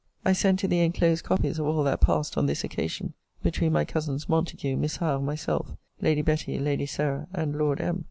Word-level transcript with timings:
I 0.25 0.33
send 0.33 0.57
to 0.57 0.67
thee 0.67 0.79
enclosed 0.79 1.23
copies 1.23 1.59
of 1.59 1.67
all 1.67 1.83
that 1.83 2.01
passed 2.01 2.35
on 2.35 2.47
this 2.47 2.63
occasion 2.63 3.13
between 3.43 3.71
my 3.71 3.85
cousins 3.85 4.27
Montague, 4.27 4.75
Miss 4.75 4.97
Howe, 4.97 5.19
myself, 5.19 5.75
Lady 6.01 6.23
Betty, 6.23 6.57
Lady 6.57 6.87
Sarah, 6.87 7.27
and 7.35 7.55
Lord 7.55 7.79
M. 7.79 7.99